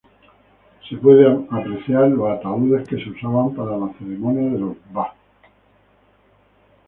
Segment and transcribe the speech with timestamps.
[0.89, 5.13] Se pueden apreciar los ataúdes que se usaban para las ceremonias de los Ba.